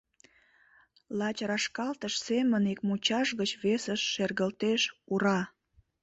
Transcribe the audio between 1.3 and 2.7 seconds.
рашкалтыш семын